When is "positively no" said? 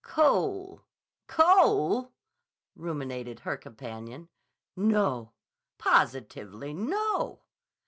5.77-7.43